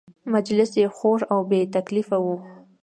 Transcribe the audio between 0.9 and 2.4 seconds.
خوږ او بې تکلفه و.